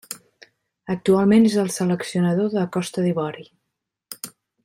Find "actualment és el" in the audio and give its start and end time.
0.93-1.69